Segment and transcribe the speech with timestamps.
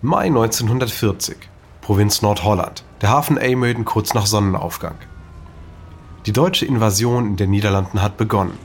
[0.00, 1.36] Mai 1940,
[1.80, 4.94] Provinz Nordholland, der Hafen Eemheden kurz nach Sonnenaufgang.
[6.24, 8.56] Die deutsche Invasion in den Niederlanden hat begonnen.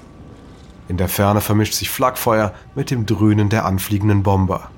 [0.89, 4.69] In der Ferne vermischt sich Flakfeuer mit dem Dröhnen der anfliegenden Bomber.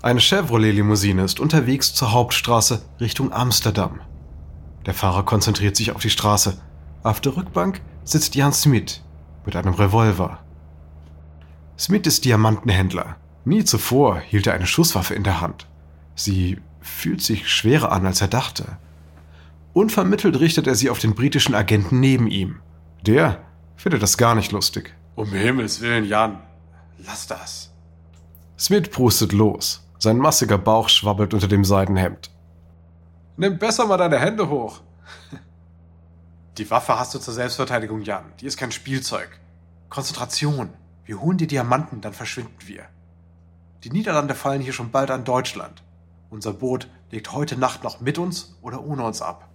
[0.00, 3.98] Eine Chevrolet-Limousine ist unterwegs zur Hauptstraße Richtung Amsterdam.
[4.86, 6.56] Der Fahrer konzentriert sich auf die Straße.
[7.02, 9.02] Auf der Rückbank sitzt Jan Smith
[9.44, 10.38] mit einem Revolver.
[11.76, 13.16] Smith ist Diamantenhändler.
[13.44, 15.66] Nie zuvor hielt er eine Schusswaffe in der Hand.
[16.14, 18.78] Sie fühlt sich schwerer an, als er dachte.
[19.72, 22.60] Unvermittelt richtet er sie auf den britischen Agenten neben ihm.
[23.06, 23.44] Der
[23.76, 24.94] findet das gar nicht lustig.
[25.14, 26.40] Um Himmels willen, Jan,
[26.98, 27.72] lass das.
[28.58, 29.86] Smith prustet los.
[29.98, 32.30] Sein massiger Bauch schwabbelt unter dem Seidenhemd.
[33.36, 34.80] Nimm besser mal deine Hände hoch.
[36.58, 38.24] Die Waffe hast du zur Selbstverteidigung, Jan.
[38.40, 39.40] Die ist kein Spielzeug.
[39.88, 40.70] Konzentration.
[41.04, 42.84] Wir holen die Diamanten, dann verschwinden wir.
[43.84, 45.82] Die Niederlande fallen hier schon bald an Deutschland.
[46.28, 49.48] Unser Boot legt heute Nacht noch mit uns oder ohne uns ab.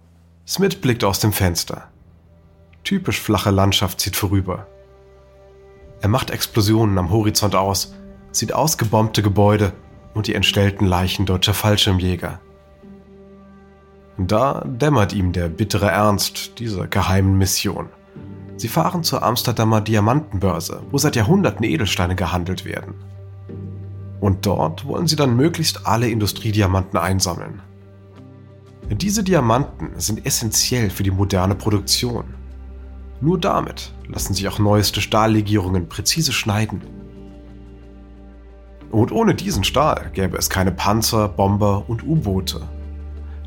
[0.46, 1.88] Smith blickt aus dem Fenster.
[2.82, 4.66] Typisch flache Landschaft zieht vorüber.
[6.00, 7.94] Er macht Explosionen am Horizont aus,
[8.32, 9.72] sieht ausgebombte Gebäude
[10.12, 12.40] und die entstellten Leichen deutscher Fallschirmjäger.
[14.18, 17.90] Da dämmert ihm der bittere Ernst dieser geheimen Mission.
[18.56, 22.94] Sie fahren zur Amsterdamer Diamantenbörse, wo seit Jahrhunderten Edelsteine gehandelt werden.
[24.26, 27.62] Und dort wollen sie dann möglichst alle Industriediamanten einsammeln.
[28.90, 32.24] Diese Diamanten sind essentiell für die moderne Produktion.
[33.20, 36.82] Nur damit lassen sich auch neueste Stahllegierungen präzise schneiden
[38.90, 42.62] und ohne diesen Stahl gäbe es keine Panzer, Bomber und U-Boote.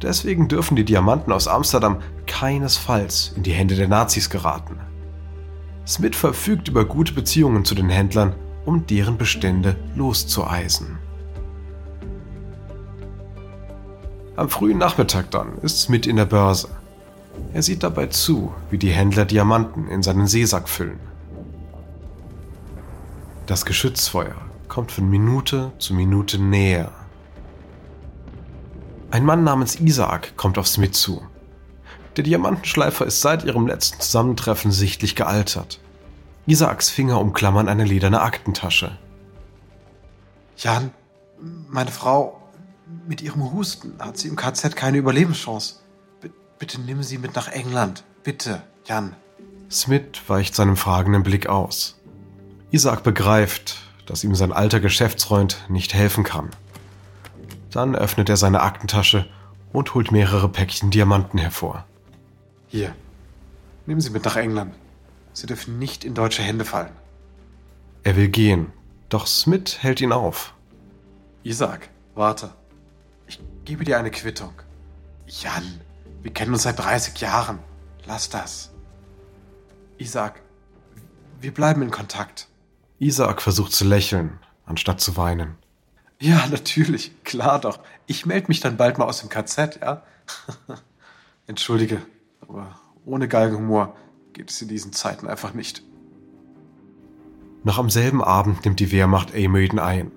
[0.01, 4.77] Deswegen dürfen die Diamanten aus Amsterdam keinesfalls in die Hände der Nazis geraten.
[5.85, 8.35] Smith verfügt über gute Beziehungen zu den Händlern,
[8.69, 10.99] um deren Bestände loszueisen.
[14.35, 16.69] Am frühen Nachmittag dann ist Smith in der Börse.
[17.51, 20.99] Er sieht dabei zu, wie die Händler Diamanten in seinen Seesack füllen.
[23.47, 24.35] Das Geschützfeuer
[24.67, 26.91] kommt von Minute zu Minute näher.
[29.09, 31.23] Ein Mann namens Isaac kommt auf Smith zu.
[32.17, 35.79] Der Diamantenschleifer ist seit ihrem letzten Zusammentreffen sichtlich gealtert.
[36.49, 38.97] Isaaks Finger umklammern eine lederne Aktentasche.
[40.57, 40.89] Jan,
[41.69, 42.41] meine Frau,
[43.07, 45.75] mit ihrem Husten hat sie im KZ keine Überlebenschance.
[46.21, 48.03] B bitte nimm sie mit nach England.
[48.23, 49.15] Bitte, Jan.
[49.69, 51.99] Smith weicht seinem fragenden Blick aus.
[52.71, 53.77] Isaac begreift,
[54.07, 56.49] dass ihm sein alter Geschäftsfreund nicht helfen kann.
[57.69, 59.29] Dann öffnet er seine Aktentasche
[59.71, 61.85] und holt mehrere Päckchen Diamanten hervor.
[62.69, 62.95] Hier,
[63.85, 64.73] nehmen Sie mit nach England.
[65.33, 66.91] Sie dürfen nicht in deutsche Hände fallen.
[68.03, 68.71] Er will gehen,
[69.09, 70.53] doch Smith hält ihn auf.
[71.43, 72.53] Isaac, warte.
[73.27, 74.53] Ich gebe dir eine Quittung.
[75.27, 75.81] Jan,
[76.21, 77.59] wir kennen uns seit 30 Jahren.
[78.05, 78.71] Lass das.
[79.97, 80.41] Isaac,
[81.41, 82.47] wir bleiben in Kontakt.
[82.99, 85.57] Isaac versucht zu lächeln, anstatt zu weinen.
[86.19, 87.79] Ja, natürlich, klar doch.
[88.07, 90.03] Ich melde mich dann bald mal aus dem KZ, ja?
[91.47, 92.01] Entschuldige,
[92.41, 93.95] aber ohne Galgenhumor
[94.39, 95.83] geht es in diesen Zeiten einfach nicht.
[97.65, 100.13] Noch am selben Abend nimmt die Wehrmacht Amöden ein.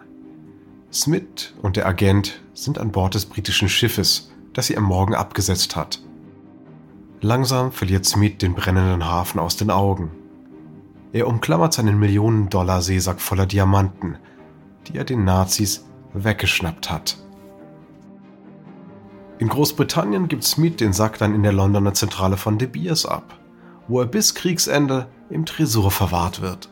[0.92, 5.74] Smith und der Agent sind an Bord des britischen Schiffes, das sie am Morgen abgesetzt
[5.74, 6.00] hat.
[7.20, 10.12] Langsam verliert Smith den brennenden Hafen aus den Augen.
[11.12, 14.18] Er umklammert seinen Millionen-Dollar-Seesack voller Diamanten,
[14.86, 15.84] die er den Nazis
[16.14, 17.18] weggeschnappt hat.
[19.40, 23.40] In Großbritannien gibt Smith den Sack dann in der Londoner Zentrale von De Beers ab,
[23.92, 26.70] wo er bis Kriegsende im Tresor verwahrt wird.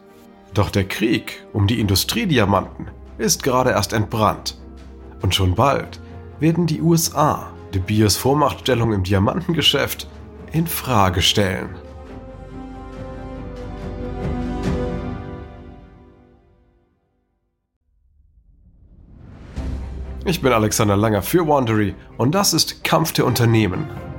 [0.55, 4.59] Doch der Krieg um die Industriediamanten ist gerade erst entbrannt.
[5.21, 6.01] Und schon bald
[6.39, 10.09] werden die USA De Beers Vormachtstellung im Diamantengeschäft
[10.51, 11.69] in Frage stellen.
[20.25, 24.10] Ich bin Alexander Langer für Wandery und das ist Kampf der Unternehmen.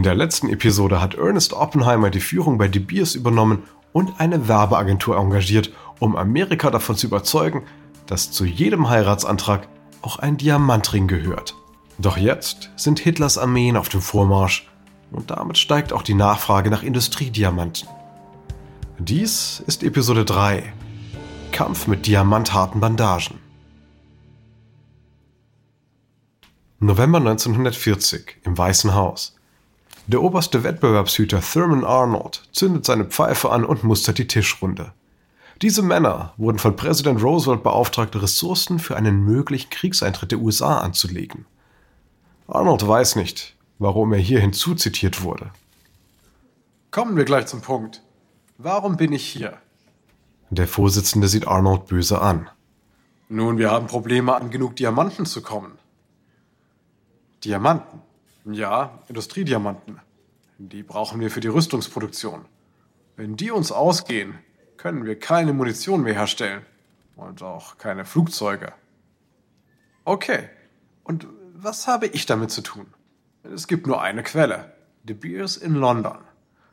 [0.00, 4.48] In der letzten Episode hat Ernest Oppenheimer die Führung bei De Beers übernommen und eine
[4.48, 7.64] Werbeagentur engagiert, um Amerika davon zu überzeugen,
[8.06, 9.68] dass zu jedem Heiratsantrag
[10.00, 11.54] auch ein Diamantring gehört.
[11.98, 14.70] Doch jetzt sind Hitlers Armeen auf dem Vormarsch
[15.10, 17.86] Und damit steigt auch die Nachfrage nach Industriediamanten.
[18.98, 20.62] Dies ist Episode 3.
[21.52, 23.38] Kampf mit diamantharten Bandagen.
[26.78, 29.36] November 1940 im Weißen Haus.
[30.10, 34.92] Der oberste Wettbewerbshüter Thurman Arnold zündet seine Pfeife an und mustert die Tischrunde.
[35.62, 41.46] Diese Männer wurden von Präsident Roosevelt beauftragt, Ressourcen für einen möglichen Kriegseintritt der USA anzulegen.
[42.48, 45.52] Arnold weiß nicht, warum er hier hinzuzitiert wurde.
[46.90, 48.02] Kommen wir gleich zum Punkt.
[48.58, 49.58] Warum bin ich hier?
[50.50, 52.50] Der Vorsitzende sieht Arnold böse an.
[53.28, 55.78] Nun, wir haben Probleme, an genug Diamanten zu kommen.
[57.44, 58.09] Diamanten?
[58.44, 60.00] Ja, Industriediamanten.
[60.58, 62.44] Die brauchen wir für die Rüstungsproduktion.
[63.16, 64.38] Wenn die uns ausgehen,
[64.76, 66.64] können wir keine Munition mehr herstellen.
[67.16, 68.72] Und auch keine Flugzeuge.
[70.04, 70.48] Okay.
[71.04, 72.86] Und was habe ich damit zu tun?
[73.42, 74.72] Es gibt nur eine Quelle.
[75.02, 76.18] De Beers in London.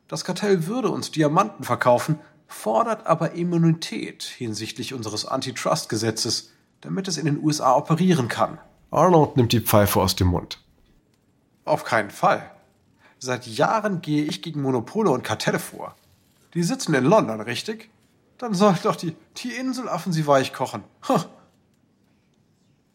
[0.07, 7.25] Das Kartell würde uns Diamanten verkaufen, fordert aber Immunität hinsichtlich unseres Antitrust-Gesetzes, damit es in
[7.25, 8.59] den USA operieren kann.
[8.89, 10.63] Arnold nimmt die Pfeife aus dem Mund.
[11.67, 12.49] Auf keinen Fall.
[13.19, 15.95] Seit Jahren gehe ich gegen Monopole und Kartelle vor.
[16.53, 17.89] Die sitzen in London, richtig?
[18.37, 20.83] Dann sollen doch die, die Inselaffen sie weich kochen.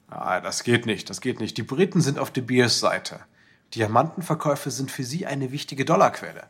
[0.08, 1.58] Ah, das geht nicht, das geht nicht.
[1.58, 3.20] Die Briten sind auf De Beers Seite.
[3.74, 6.46] Diamantenverkäufe sind für sie eine wichtige Dollarquelle.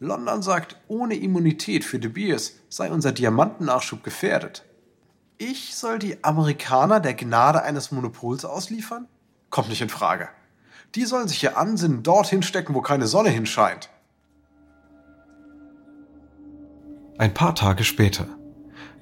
[0.00, 4.64] London sagt, ohne Immunität für De Beers sei unser Diamantennachschub gefährdet.
[5.36, 9.06] Ich soll die Amerikaner der Gnade eines Monopols ausliefern?
[9.50, 10.28] Kommt nicht in Frage.
[10.94, 13.88] Die sollen sich ihr Ansinnen dorthin stecken, wo keine Sonne hinscheint.
[17.18, 18.26] Ein paar Tage später.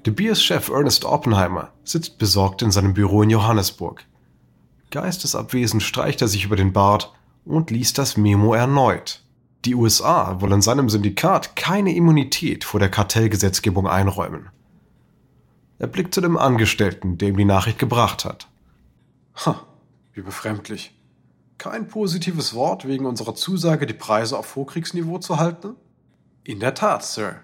[0.05, 4.05] De Beers Chef Ernest Oppenheimer sitzt besorgt in seinem Büro in Johannesburg.
[4.89, 7.13] Geistesabwesend streicht er sich über den Bart
[7.45, 9.23] und liest das Memo erneut.
[9.65, 14.49] Die USA wollen seinem Syndikat keine Immunität vor der Kartellgesetzgebung einräumen.
[15.77, 18.47] Er blickt zu dem Angestellten, der ihm die Nachricht gebracht hat.
[19.45, 19.61] Ha,
[20.13, 20.93] wie befremdlich.
[21.61, 25.75] Kein positives Wort wegen unserer Zusage, die Preise auf Vorkriegsniveau zu halten?
[26.43, 27.35] In der Tat, Sir.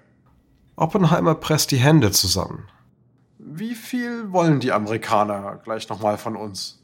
[0.75, 2.67] Oppenheimer presst die Hände zusammen.
[3.37, 6.83] Wie viel wollen die Amerikaner gleich nochmal von uns?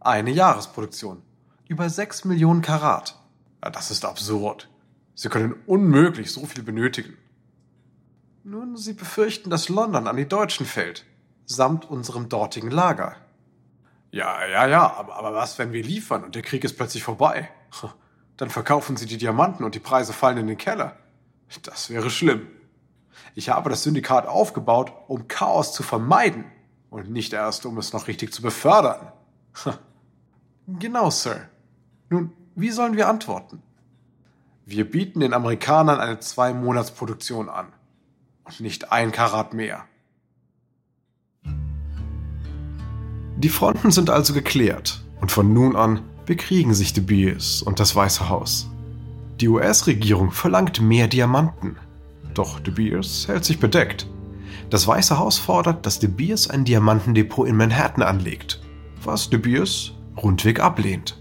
[0.00, 1.20] Eine Jahresproduktion.
[1.68, 3.20] Über sechs Millionen Karat.
[3.62, 4.70] Ja, das ist absurd.
[5.14, 7.18] Sie können unmöglich so viel benötigen.
[8.42, 11.04] Nun, Sie befürchten, dass London an die Deutschen fällt,
[11.44, 13.16] samt unserem dortigen Lager.
[14.12, 17.48] Ja, ja, ja, aber, aber was, wenn wir liefern und der Krieg ist plötzlich vorbei?
[18.36, 20.96] Dann verkaufen Sie die Diamanten und die Preise fallen in den Keller.
[21.62, 22.46] Das wäre schlimm.
[23.34, 26.44] Ich habe das Syndikat aufgebaut, um Chaos zu vermeiden
[26.90, 29.12] und nicht erst, um es noch richtig zu befördern.
[30.66, 31.48] genau, Sir.
[32.10, 33.62] Nun, wie sollen wir antworten?
[34.66, 37.72] Wir bieten den Amerikanern eine Zwei-Monats-Produktion an.
[38.44, 39.84] Und nicht ein Karat mehr.
[43.42, 47.96] Die Fronten sind also geklärt und von nun an bekriegen sich De Beers und das
[47.96, 48.70] Weiße Haus.
[49.40, 51.76] Die US-Regierung verlangt mehr Diamanten.
[52.34, 54.06] Doch De Beers hält sich bedeckt.
[54.70, 58.62] Das Weiße Haus fordert, dass De Beers ein Diamantendepot in Manhattan anlegt,
[59.02, 61.20] was De Beers rundweg ablehnt.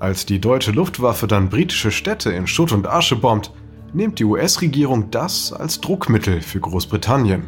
[0.00, 3.52] Als die deutsche Luftwaffe dann britische Städte in Schutt und Asche bombt,
[3.92, 7.44] nimmt die US-Regierung das als Druckmittel für Großbritannien.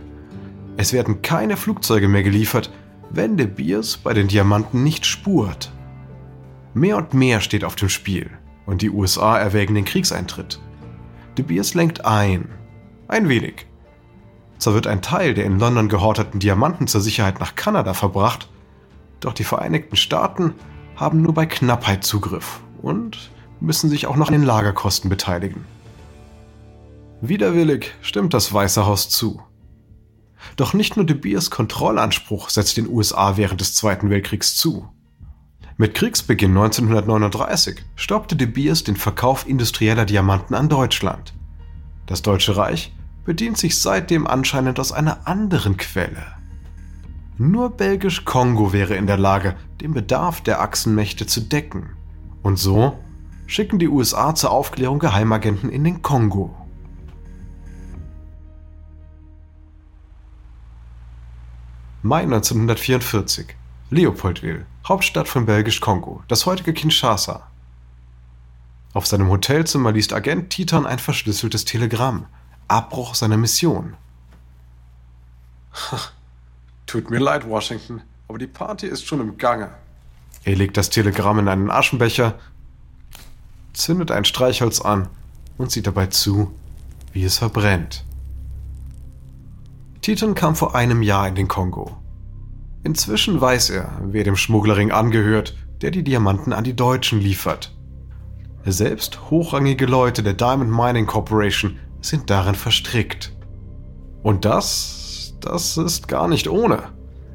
[0.76, 2.71] Es werden keine Flugzeuge mehr geliefert,
[3.11, 5.73] wenn De Beers bei den Diamanten nicht spurt.
[6.75, 8.31] Mehr und mehr steht auf dem Spiel
[8.67, 10.61] und die USA erwägen den Kriegseintritt.
[11.37, 12.49] De Beers lenkt ein,
[13.09, 13.67] ein wenig.
[14.59, 18.49] Zwar wird ein Teil der in London gehorteten Diamanten zur Sicherheit nach Kanada verbracht,
[19.21, 20.55] doch die Vereinigten Staaten
[20.97, 25.65] haben nur bei Knappheit Zugriff und müssen sich auch noch an den Lagerkosten beteiligen.
[27.21, 29.41] Widerwillig stimmt das Weiße Haus zu.
[30.57, 34.88] Doch nicht nur De Beers Kontrollanspruch setzt den USA während des Zweiten Weltkriegs zu.
[35.76, 41.35] Mit Kriegsbeginn 1939 stoppte De Beers den Verkauf industrieller Diamanten an Deutschland.
[42.07, 42.93] Das Deutsche Reich
[43.25, 46.26] bedient sich seitdem anscheinend aus einer anderen Quelle.
[47.37, 51.90] Nur Belgisch-Kongo wäre in der Lage, den Bedarf der Achsenmächte zu decken.
[52.43, 52.99] Und so
[53.47, 56.57] schicken die USA zur Aufklärung Geheimagenten in den Kongo.
[62.02, 63.47] Mai 1944.
[63.90, 67.47] Leopoldville, Hauptstadt von Belgisch-Kongo, das heutige Kinshasa.
[68.93, 72.26] Auf seinem Hotelzimmer liest Agent Titan ein verschlüsseltes Telegramm.
[72.69, 73.97] Abbruch seiner Mission.
[76.87, 79.71] Tut mir leid, Washington, aber die Party ist schon im Gange.
[80.45, 82.38] Er legt das Telegramm in einen Aschenbecher
[83.78, 85.09] zündet ein Streichholz an
[85.57, 86.52] und sieht dabei zu,
[87.12, 88.05] wie es verbrennt.
[90.00, 91.97] Titan kam vor einem Jahr in den Kongo.
[92.85, 97.76] Inzwischen weiß er, wer dem Schmugglerring angehört, der die Diamanten an die Deutschen liefert.
[98.64, 103.37] Selbst hochrangige Leute der Diamond Mining Corporation sind darin verstrickt.
[104.23, 106.85] Und das, das ist gar nicht ohne,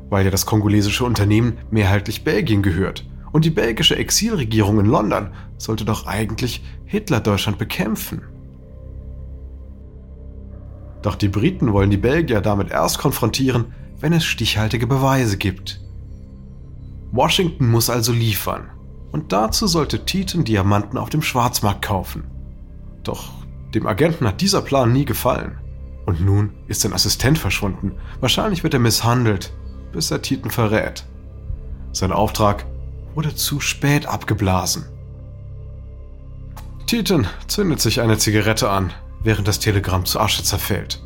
[0.09, 3.05] weil ja das kongolesische Unternehmen mehrheitlich Belgien gehört.
[3.31, 8.21] Und die belgische Exilregierung in London sollte doch eigentlich Hitler-Deutschland bekämpfen.
[11.03, 15.79] Doch die Briten wollen die Belgier damit erst konfrontieren, wenn es stichhaltige Beweise gibt.
[17.11, 18.71] Washington muss also liefern.
[19.11, 22.23] Und dazu sollte Titan Diamanten auf dem Schwarzmarkt kaufen.
[23.03, 23.29] Doch
[23.75, 25.59] dem Agenten hat dieser Plan nie gefallen.
[26.05, 27.93] Und nun ist sein Assistent verschwunden.
[28.19, 29.53] Wahrscheinlich wird er misshandelt,
[29.91, 31.05] bis er Titan verrät.
[31.91, 32.65] Sein Auftrag
[33.13, 34.85] wurde zu spät abgeblasen.
[36.87, 38.91] Titan zündet sich eine Zigarette an,
[39.23, 41.01] während das Telegramm zu Asche zerfällt.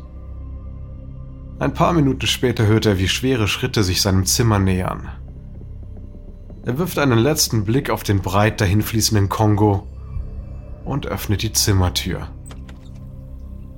[1.58, 5.08] Ein paar Minuten später hört er, wie schwere Schritte sich seinem Zimmer nähern.
[6.64, 9.86] Er wirft einen letzten Blick auf den breit dahinfließenden Kongo
[10.84, 12.28] und öffnet die Zimmertür.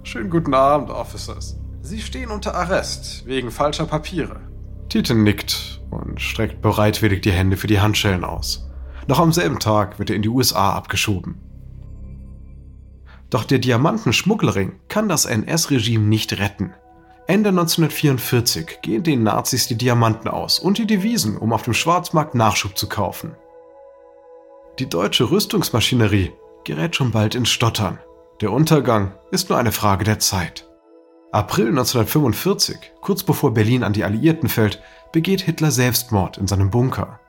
[0.03, 1.57] Schönen guten Abend, Officers.
[1.83, 4.41] Sie stehen unter Arrest wegen falscher Papiere.
[4.89, 8.69] Titan nickt und streckt bereitwillig die Hände für die Handschellen aus.
[9.07, 11.41] Noch am selben Tag wird er in die USA abgeschoben.
[13.31, 16.75] Doch der Diamantenschmugglerring kann das NS-Regime nicht retten.
[17.29, 22.35] Ende 1944 gehen den Nazis die Diamanten aus und die Devisen, um auf dem Schwarzmarkt
[22.35, 23.37] Nachschub zu kaufen.
[24.81, 26.33] Die deutsche Rüstungsmaschinerie
[26.65, 27.99] gerät schon bald ins Stottern.
[28.41, 30.67] Der Untergang ist nur eine Frage der Zeit.
[31.31, 34.83] April 1945, kurz bevor Berlin an die Alliierten fällt,
[35.13, 37.21] begeht Hitler Selbstmord in seinem Bunker.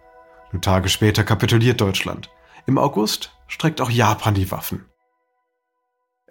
[0.52, 2.32] Nur Tage später kapituliert Deutschland.
[2.66, 4.86] Im August streckt auch Japan die Waffen.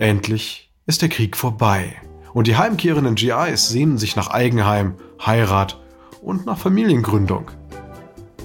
[0.00, 1.95] Endlich ist der Krieg vorbei
[2.33, 5.78] und die heimkehrenden GIs sehnen sich nach Eigenheim, Heirat
[6.23, 7.50] und nach Familiengründung.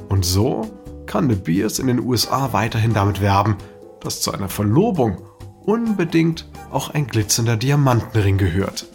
[0.09, 0.69] Und so
[1.05, 3.55] kann De Beers in den USA weiterhin damit werben,
[4.01, 5.21] dass zu einer Verlobung
[5.63, 8.88] unbedingt auch ein glitzernder Diamantenring gehört.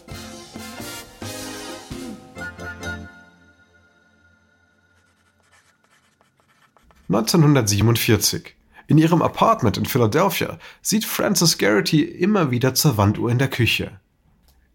[7.09, 8.60] (1947)
[8.91, 14.01] In ihrem Apartment in Philadelphia sieht Frances Garrity immer wieder zur Wanduhr in der Küche.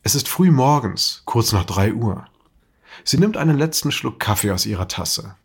[0.04, 2.26] Es ist früh morgens, kurz nach drei Uhr.
[3.04, 5.36] Sie nimmt einen letzten Schluck Kaffee aus ihrer Tasse.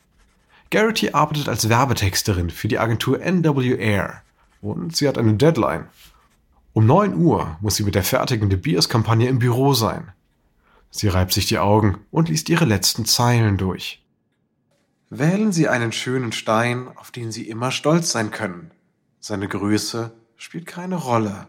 [0.70, 4.22] Garrity arbeitet als Werbetexterin für die Agentur NW Air
[4.60, 5.86] und sie hat eine Deadline.
[6.72, 10.12] Um 9 Uhr muss sie mit der fertigen De Beers-Kampagne im Büro sein.
[10.92, 13.99] Sie reibt sich die Augen und liest ihre letzten Zeilen durch.
[15.10, 18.70] Wählen Sie einen schönen Stein, auf den Sie immer stolz sein können.
[19.18, 21.48] Seine Größe spielt keine Rolle.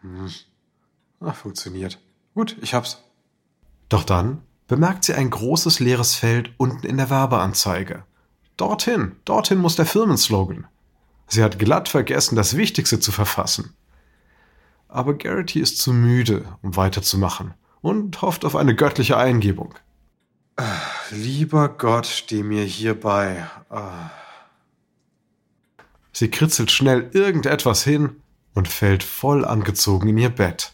[0.00, 0.28] Hm.
[1.20, 2.00] Ach, funktioniert.
[2.34, 3.02] Gut, ich hab's.
[3.88, 8.04] Doch dann bemerkt sie ein großes leeres Feld unten in der Werbeanzeige.
[8.56, 10.66] Dorthin, dorthin muss der Firmenslogan.
[11.28, 13.74] Sie hat glatt vergessen, das Wichtigste zu verfassen.
[14.88, 19.74] Aber Garrity ist zu müde, um weiterzumachen und hofft auf eine göttliche Eingebung.
[21.10, 23.46] Lieber Gott, steh mir hierbei.
[23.70, 24.10] Ah.
[26.12, 28.22] Sie kritzelt schnell irgendetwas hin
[28.54, 30.72] und fällt voll angezogen in ihr Bett.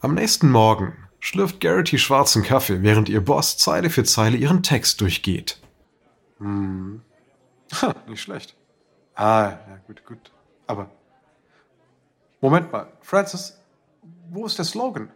[0.00, 5.00] Am nächsten Morgen schlürft Garrity schwarzen Kaffee, während ihr Boss Zeile für Zeile ihren Text
[5.00, 5.60] durchgeht.
[6.38, 7.02] Hm.
[7.80, 8.54] Ha, nicht schlecht.
[9.14, 10.30] Ah, ja, gut, gut.
[10.66, 10.90] Aber.
[12.40, 13.58] Moment mal, Francis,
[14.30, 15.10] wo ist der Slogan?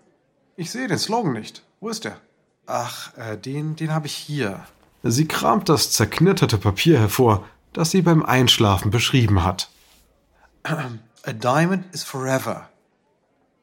[0.60, 1.62] Ich sehe den Slogan nicht.
[1.80, 2.20] Wo ist der?
[2.66, 4.66] Ach, äh, den, den habe ich hier.
[5.02, 9.70] Sie kramt das zerknitterte Papier hervor, das sie beim Einschlafen beschrieben hat.
[10.64, 12.68] A diamond is forever.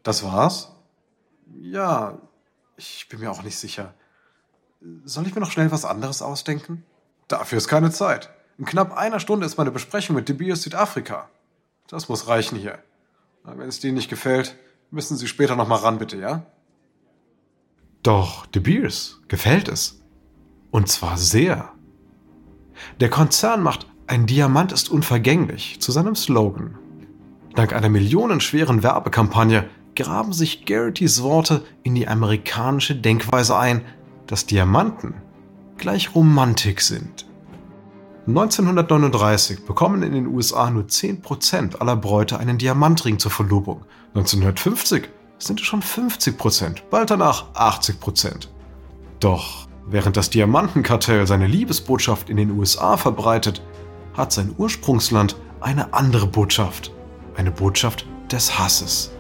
[0.02, 0.72] Das war's?
[1.62, 2.18] Ja,
[2.78, 3.94] ich bin mir auch nicht sicher.
[5.06, 6.84] Soll ich mir noch schnell was anderes ausdenken?
[7.28, 8.32] Dafür ist keine Zeit.
[8.58, 11.30] In knapp einer Stunde ist meine Besprechung mit De Südafrika.
[11.90, 12.80] Das muss reichen hier.
[13.44, 14.58] Wenn es Ihnen nicht gefällt,
[14.90, 16.44] müssen Sie später noch mal ran, bitte, ja?
[18.08, 18.62] Doch De
[19.28, 20.02] gefällt es.
[20.72, 21.74] Und zwar sehr.
[23.02, 26.78] Der Konzern macht Ein Diamant ist unvergänglich zu seinem Slogan.
[27.56, 33.82] Dank einer millionenschweren Werbekampagne graben sich Garritys Worte in die amerikanische Denkweise ein,
[34.26, 35.16] dass Diamanten
[35.78, 37.26] gleich Romantik sind.
[38.26, 43.84] 1939 bekommen in den USA nur 10% aller Bräute einen Diamantring zur Verlobung.
[44.16, 48.48] 1950 sind es schon 50%, bald danach 80%.
[49.20, 53.62] Doch während das Diamantenkartell seine Liebesbotschaft in den USA verbreitet,
[54.14, 56.92] hat sein Ursprungsland eine andere Botschaft.
[57.36, 59.12] Eine Botschaft des Hasses.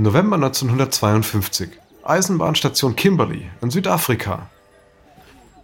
[0.00, 1.70] November 1952.
[2.04, 4.48] Eisenbahnstation Kimberley in Südafrika.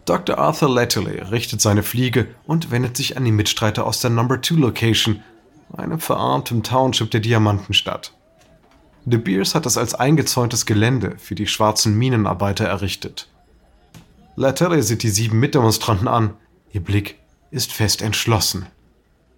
[0.07, 0.39] Dr.
[0.39, 4.57] Arthur Letterley richtet seine Fliege und wendet sich an die Mitstreiter aus der Number 2
[4.57, 5.23] Location,
[5.77, 8.13] einem verarmten Township der Diamantenstadt.
[9.05, 13.29] De Beers hat es als eingezäuntes Gelände für die schwarzen Minenarbeiter errichtet.
[14.35, 16.35] Letterley sieht die sieben Mitdemonstranten an.
[16.73, 17.21] Ihr Blick
[17.53, 18.67] ist fest entschlossen.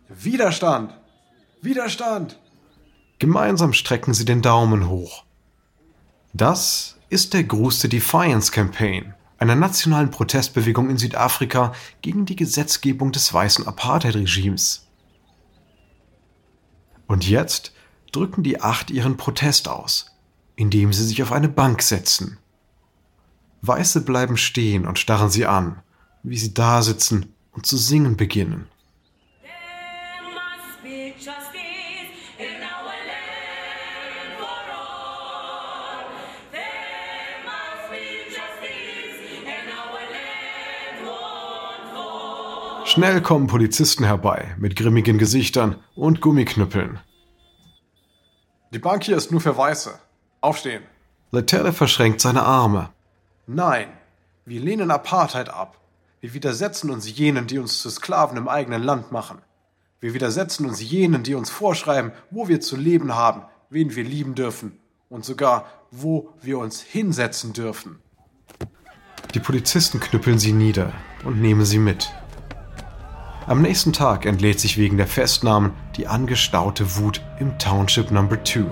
[0.09, 0.95] Widerstand!
[1.61, 2.39] Widerstand!
[3.19, 5.25] Gemeinsam strecken sie den Daumen hoch.
[6.35, 13.13] Das ist der Gruß der Defiance Campaign, einer nationalen Protestbewegung in Südafrika gegen die Gesetzgebung
[13.13, 14.87] des weißen Apartheid-Regimes.
[17.07, 17.73] Und jetzt
[18.13, 20.15] drücken die Acht ihren Protest aus,
[20.55, 22.39] indem sie sich auf eine Bank setzen.
[23.63, 25.83] Weiße bleiben stehen und starren sie an,
[26.23, 28.67] wie sie da sitzen und zu singen beginnen.
[42.97, 46.99] Schnell kommen Polizisten herbei mit grimmigen Gesichtern und Gummiknüppeln.
[48.73, 49.99] Die Bank hier ist nur für Weiße.
[50.41, 50.83] Aufstehen.
[51.31, 52.89] Letelle verschränkt seine Arme.
[53.47, 53.89] Nein,
[54.47, 55.79] wir lehnen Apartheid ab.
[56.23, 59.43] Wir widersetzen uns jenen, die uns zu Sklaven im eigenen Land machen.
[60.01, 64.35] Wir widersetzen uns jenen, die uns vorschreiben, wo wir zu leben haben, wen wir lieben
[64.35, 64.79] dürfen
[65.11, 67.99] und sogar, wo wir uns hinsetzen dürfen.
[69.35, 70.95] Die Polizisten knüppeln sie nieder
[71.25, 72.11] und nehmen sie mit.
[73.49, 78.65] Am nächsten Tag entlädt sich wegen der Festnahmen die angestaute Wut im Township Number 2.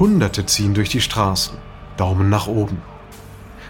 [0.00, 1.56] Hunderte ziehen durch die Straßen,
[1.96, 2.82] Daumen nach oben.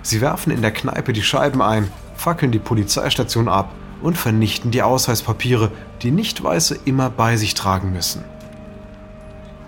[0.01, 4.81] Sie werfen in der Kneipe die Scheiben ein, fackeln die Polizeistation ab und vernichten die
[4.81, 8.25] Ausweispapiere, die Nicht-Weiße immer bei sich tragen müssen.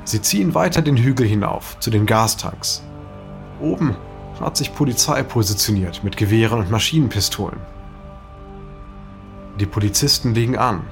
[0.04, 2.82] Sie ziehen weiter den Hügel hinauf zu den Gastanks.
[3.60, 3.96] Oben
[4.40, 7.73] hat sich Polizei positioniert mit Gewehren und Maschinenpistolen.
[9.60, 10.82] Die Polizisten legen an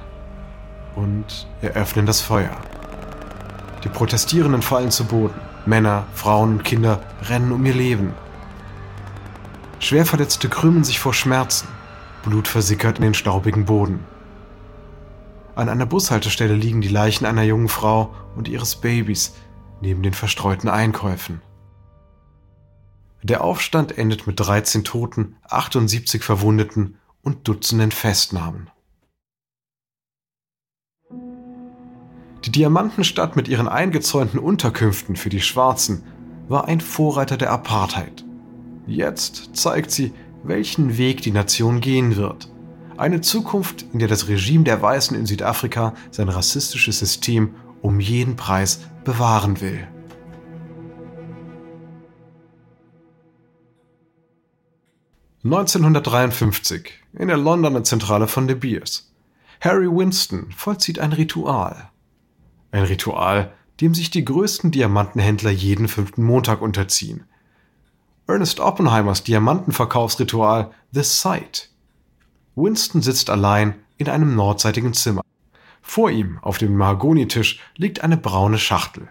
[0.95, 2.55] und eröffnen das Feuer.
[3.83, 5.39] Die Protestierenden fallen zu Boden.
[5.65, 8.13] Männer, Frauen und Kinder rennen um ihr Leben.
[9.79, 11.67] Schwerverletzte krümmen sich vor Schmerzen.
[12.23, 14.05] Blut versickert in den staubigen Boden.
[15.55, 19.35] An einer Bushaltestelle liegen die Leichen einer jungen Frau und ihres Babys
[19.81, 21.41] neben den verstreuten Einkäufen.
[23.21, 28.69] Der Aufstand endet mit 13 Toten, 78 Verwundeten und Dutzenden Festnahmen.
[32.45, 36.03] Die Diamantenstadt mit ihren eingezäunten Unterkünften für die Schwarzen
[36.49, 38.25] war ein Vorreiter der Apartheid.
[38.85, 42.49] Jetzt zeigt sie, welchen Weg die Nation gehen wird.
[42.97, 48.35] Eine Zukunft, in der das Regime der Weißen in Südafrika sein rassistisches System um jeden
[48.35, 49.87] Preis bewahren will.
[55.45, 59.11] 1953 in der Londoner Zentrale von De Beers.
[59.59, 61.89] Harry Winston vollzieht ein Ritual.
[62.71, 63.51] Ein Ritual,
[63.81, 67.25] dem sich die größten Diamantenhändler jeden fünften Montag unterziehen.
[68.25, 71.69] Ernest Oppenheimers Diamantenverkaufsritual The Sight.
[72.55, 75.23] Winston sitzt allein in einem nordseitigen Zimmer.
[75.81, 79.09] Vor ihm auf dem Mahagonitisch liegt eine braune Schachtel.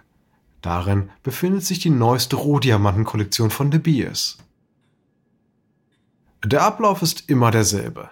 [0.63, 4.39] Darin befindet sich die neueste Rohdiamantenkollektion von De Beers.
[6.45, 8.11] Der Ablauf ist immer derselbe.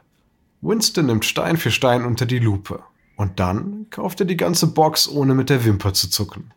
[0.61, 2.83] Winston nimmt Stein für Stein unter die Lupe
[3.17, 6.53] und dann kauft er die ganze Box, ohne mit der Wimper zu zucken.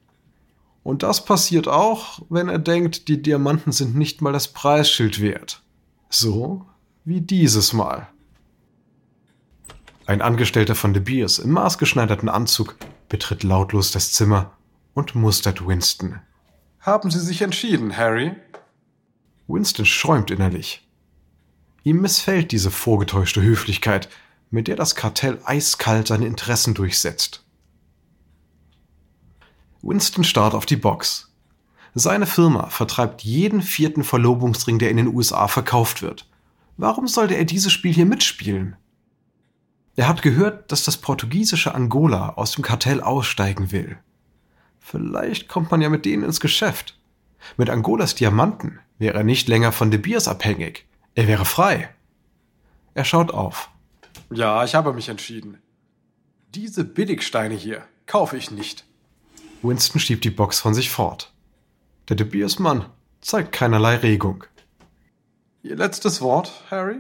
[0.84, 5.64] Und das passiert auch, wenn er denkt, die Diamanten sind nicht mal das Preisschild wert.
[6.10, 6.66] So
[7.06, 8.08] wie dieses Mal.
[10.06, 12.76] Ein Angestellter von De Beers im maßgeschneiderten Anzug
[13.10, 14.52] betritt lautlos das Zimmer
[14.94, 16.20] und mustert Winston.
[16.80, 18.36] Haben Sie sich entschieden, Harry?
[19.48, 20.86] Winston schäumt innerlich.
[21.84, 24.10] Ihm missfällt diese vorgetäuschte Höflichkeit,
[24.50, 27.44] mit der das Kartell eiskalt seine Interessen durchsetzt.
[29.82, 31.34] Winston starrt auf die Box.
[31.94, 36.28] Seine Firma vertreibt jeden vierten Verlobungsring, der in den USA verkauft wird.
[36.78, 38.78] Warum sollte er dieses Spiel hier mitspielen?
[39.96, 43.98] Er hat gehört, dass das portugiesische Angola aus dem Kartell aussteigen will.
[44.80, 46.98] Vielleicht kommt man ja mit denen ins Geschäft.
[47.58, 50.88] Mit Angolas Diamanten wäre er nicht länger von De Beers abhängig.
[51.16, 51.94] Er wäre frei.
[52.94, 53.70] Er schaut auf.
[54.32, 55.62] Ja, ich habe mich entschieden.
[56.56, 58.86] Diese Billigsteine hier kaufe ich nicht.
[59.62, 61.34] Winston schiebt die Box von sich fort.
[62.10, 62.86] Der De Beers Mann
[63.22, 64.44] zeigt keinerlei Regung.
[65.62, 66.98] Ihr letztes Wort, Harry?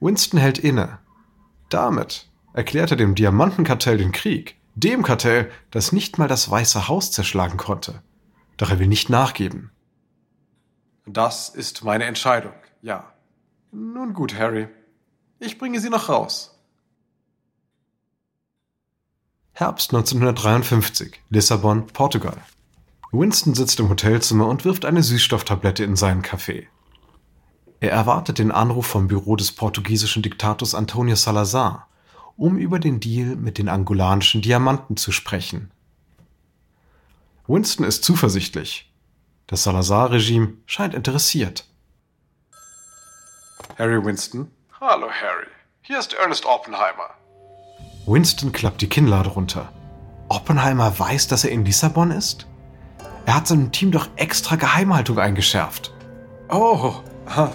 [0.00, 0.98] Winston hält inne.
[1.68, 7.12] Damit erklärt er dem Diamantenkartell den Krieg, dem Kartell, das nicht mal das Weiße Haus
[7.12, 8.02] zerschlagen konnte.
[8.56, 9.70] Doch er will nicht nachgeben.
[11.06, 13.12] Das ist meine Entscheidung, ja.
[13.70, 14.68] Nun gut, Harry.
[15.38, 16.52] Ich bringe Sie noch raus.
[19.52, 22.36] Herbst 1953, Lissabon, Portugal.
[23.12, 26.68] Winston sitzt im Hotelzimmer und wirft eine Süßstofftablette in seinen Kaffee.
[27.80, 31.88] Er erwartet den Anruf vom Büro des portugiesischen Diktators Antonio Salazar,
[32.36, 35.70] um über den Deal mit den angolanischen Diamanten zu sprechen.
[37.46, 38.90] Winston ist zuversichtlich.
[39.46, 41.66] Das Salazar-Regime scheint interessiert.
[43.78, 44.50] Harry Winston?
[44.80, 45.48] Hallo, Harry.
[45.82, 47.10] Hier ist Ernest Oppenheimer.
[48.06, 49.72] Winston klappt die Kinnlade runter.
[50.28, 52.46] Oppenheimer weiß, dass er in Lissabon ist?
[53.26, 55.92] Er hat seinem Team doch extra Geheimhaltung eingeschärft.
[56.48, 56.94] Oh,
[57.26, 57.52] ha.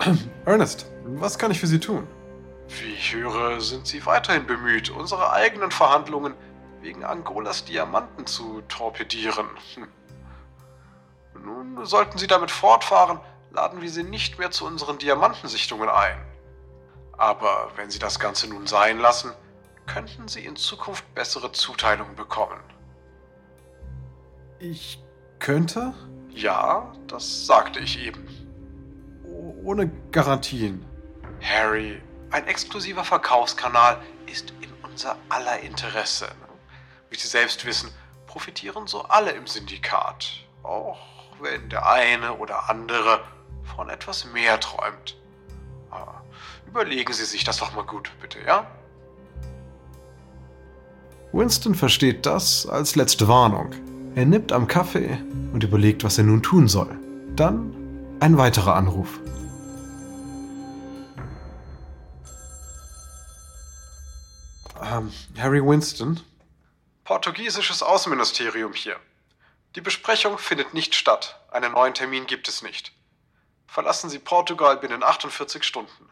[0.44, 2.06] Ernest, was kann ich für Sie tun?
[2.68, 6.34] Wie ich höre, sind Sie weiterhin bemüht, unsere eigenen Verhandlungen
[6.80, 9.46] wegen Angolas Diamanten zu torpedieren.
[11.44, 13.20] Nun sollten Sie damit fortfahren,
[13.54, 16.20] laden wir Sie nicht mehr zu unseren Diamantensichtungen ein.
[17.12, 19.32] Aber wenn Sie das Ganze nun sein lassen,
[19.86, 22.58] könnten Sie in Zukunft bessere Zuteilungen bekommen.
[24.58, 24.98] Ich
[25.38, 25.94] könnte?
[26.30, 28.26] Ja, das sagte ich eben.
[29.62, 30.84] Ohne Garantien.
[31.40, 36.28] Harry, ein exklusiver Verkaufskanal ist in unser aller Interesse.
[37.10, 37.90] Wie Sie selbst wissen,
[38.26, 40.44] profitieren so alle im Syndikat.
[40.64, 40.98] Auch
[41.40, 43.20] wenn der eine oder andere
[43.64, 45.16] von etwas mehr träumt.
[45.90, 46.20] Ah,
[46.66, 48.66] überlegen Sie sich das doch mal gut, bitte, ja?
[51.32, 53.74] Winston versteht das als letzte Warnung.
[54.14, 55.18] Er nippt am Kaffee
[55.52, 56.96] und überlegt, was er nun tun soll.
[57.34, 57.74] Dann
[58.20, 59.18] ein weiterer Anruf.
[64.80, 66.20] Ähm, Harry Winston?
[67.02, 68.96] Portugiesisches Außenministerium hier.
[69.74, 71.40] Die Besprechung findet nicht statt.
[71.50, 72.92] Einen neuen Termin gibt es nicht.
[73.66, 76.08] Verlassen Sie Portugal binnen 48 Stunden.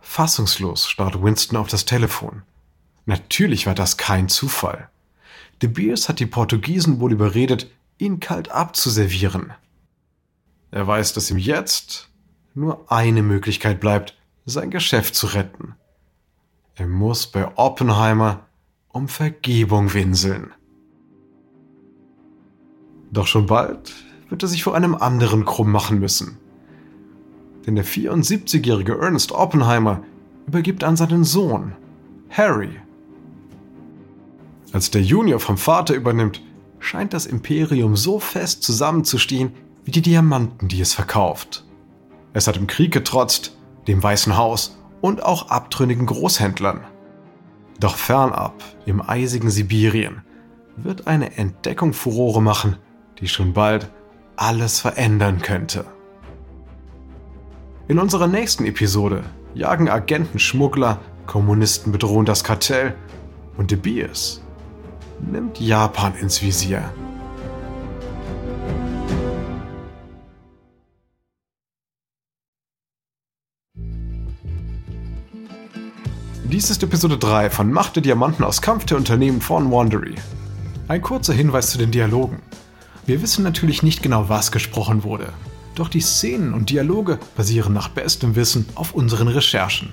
[0.00, 2.42] Fassungslos starrt Winston auf das Telefon.
[3.06, 4.88] Natürlich war das kein Zufall.
[5.62, 9.52] De Beers hat die Portugiesen wohl überredet, ihn kalt abzuservieren.
[10.70, 12.08] Er weiß, dass ihm jetzt
[12.54, 15.74] nur eine Möglichkeit bleibt, sein Geschäft zu retten.
[16.74, 18.46] Er muss bei Oppenheimer
[18.88, 20.52] um Vergebung winseln.
[23.10, 23.92] Doch schon bald
[24.28, 26.38] wird er sich vor einem anderen krumm machen müssen.
[27.66, 30.02] Denn der 74-jährige Ernest Oppenheimer
[30.46, 31.72] übergibt an seinen Sohn,
[32.30, 32.70] Harry.
[34.72, 36.42] Als der Junior vom Vater übernimmt,
[36.78, 39.52] scheint das Imperium so fest zusammenzustehen
[39.84, 41.64] wie die Diamanten, die es verkauft.
[42.32, 46.80] Es hat im Krieg getrotzt, dem Weißen Haus und auch abtrünnigen Großhändlern.
[47.80, 50.22] Doch fernab, im eisigen Sibirien,
[50.76, 52.76] wird eine Entdeckung Furore machen,
[53.20, 53.90] die schon bald
[54.36, 55.84] alles verändern könnte.
[57.86, 62.94] In unserer nächsten Episode jagen Agenten Schmuggler, Kommunisten bedrohen das Kartell
[63.58, 64.40] und De Beers
[65.20, 66.82] nimmt Japan ins Visier.
[76.44, 80.14] Dies ist Episode 3 von Macht der Diamanten aus Kampf der Unternehmen von Wandery.
[80.88, 82.40] Ein kurzer Hinweis zu den Dialogen.
[83.04, 85.34] Wir wissen natürlich nicht genau, was gesprochen wurde.
[85.74, 89.90] Doch die Szenen und Dialoge basieren nach bestem Wissen auf unseren Recherchen.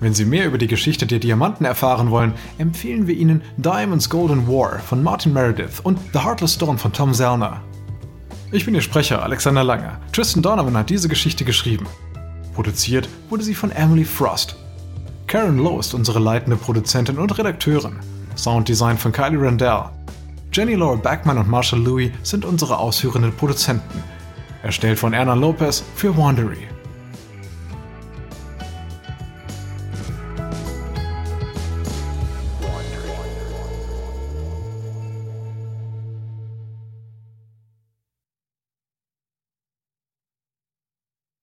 [0.00, 4.46] Wenn Sie mehr über die Geschichte der Diamanten erfahren wollen, empfehlen wir Ihnen Diamonds Golden
[4.46, 7.62] War von Martin Meredith und The Heartless Dawn von Tom Zellner.
[8.52, 9.98] Ich bin Ihr Sprecher, Alexander Langer.
[10.12, 11.86] Tristan Donovan hat diese Geschichte geschrieben.
[12.54, 14.56] Produziert wurde sie von Emily Frost.
[15.26, 17.96] Karen Lowe ist unsere leitende Produzentin und Redakteurin.
[18.36, 19.84] Sounddesign von Kylie Randell.
[20.52, 24.02] Jenny Laura Backman und Marshall Louis sind unsere ausführenden Produzenten.
[24.62, 26.77] Erstellt von Erna Lopez für Wandery.